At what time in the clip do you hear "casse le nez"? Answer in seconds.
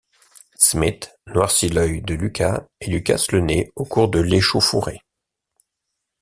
3.03-3.71